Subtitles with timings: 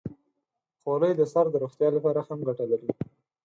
[0.81, 2.89] خولۍ د سر د روغتیا لپاره هم ګټه لري.